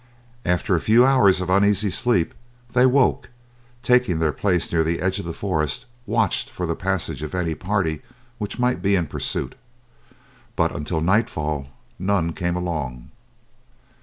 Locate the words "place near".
4.31-4.83